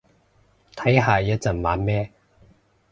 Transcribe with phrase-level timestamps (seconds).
[0.75, 2.11] 睇下一陣玩咩